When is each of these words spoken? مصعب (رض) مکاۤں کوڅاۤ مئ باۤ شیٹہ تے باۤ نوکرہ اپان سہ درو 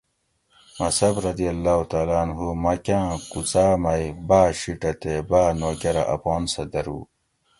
مصعب 0.79 1.15
(رض) 1.25 1.39
مکاۤں 2.63 3.07
کوڅاۤ 3.29 3.73
مئ 3.83 4.03
باۤ 4.27 4.47
شیٹہ 4.59 4.91
تے 5.01 5.13
باۤ 5.29 5.49
نوکرہ 5.59 6.03
اپان 6.15 6.43
سہ 6.53 6.63
درو 6.71 6.99